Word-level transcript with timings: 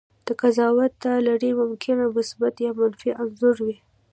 د 0.25 0.27
قضاوت 0.41 0.93
دا 1.03 1.15
لړۍ 1.27 1.51
ممکن 1.61 1.97
مثبت 2.17 2.53
یا 2.65 2.71
منفي 2.79 3.11
انځور 3.21 3.57
وي. 3.65 3.77